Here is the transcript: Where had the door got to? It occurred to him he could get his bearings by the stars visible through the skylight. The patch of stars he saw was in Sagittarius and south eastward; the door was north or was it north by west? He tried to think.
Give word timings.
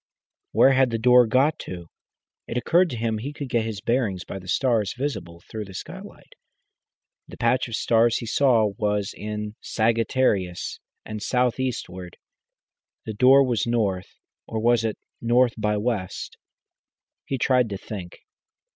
Where 0.51 0.71
had 0.71 0.89
the 0.89 0.97
door 0.97 1.27
got 1.27 1.59
to? 1.59 1.85
It 2.47 2.57
occurred 2.57 2.89
to 2.89 2.97
him 2.97 3.19
he 3.19 3.31
could 3.31 3.49
get 3.49 3.65
his 3.65 3.81
bearings 3.81 4.25
by 4.25 4.39
the 4.39 4.47
stars 4.47 4.95
visible 4.97 5.43
through 5.47 5.65
the 5.65 5.75
skylight. 5.75 6.33
The 7.27 7.37
patch 7.37 7.67
of 7.67 7.75
stars 7.75 8.17
he 8.17 8.25
saw 8.25 8.71
was 8.79 9.13
in 9.15 9.57
Sagittarius 9.61 10.79
and 11.05 11.21
south 11.21 11.59
eastward; 11.59 12.17
the 13.05 13.13
door 13.13 13.43
was 13.43 13.67
north 13.67 14.07
or 14.47 14.59
was 14.59 14.83
it 14.83 14.97
north 15.21 15.53
by 15.55 15.77
west? 15.77 16.35
He 17.25 17.37
tried 17.37 17.69
to 17.69 17.77
think. 17.77 18.21